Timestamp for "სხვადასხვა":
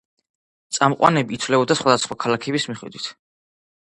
1.81-2.19